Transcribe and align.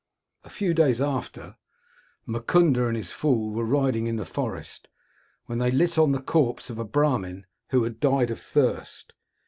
"A 0.43 0.49
few 0.49 0.73
days 0.73 0.99
after, 0.99 1.57
Mukunda 2.27 2.87
and 2.87 2.97
his 2.97 3.11
fool 3.11 3.51
were 3.51 3.63
riding 3.63 4.07
in 4.07 4.15
the 4.15 4.25
forest, 4.25 4.87
when 5.45 5.59
they 5.59 5.69
lit 5.69 5.99
on 5.99 6.11
the 6.11 6.19
corpse 6.19 6.71
of 6.71 6.79
a 6.79 6.83
Brahmin 6.83 7.45
who 7.69 7.83
had 7.83 7.99
died 7.99 8.31
of 8.31 8.39
thirst. 8.39 9.13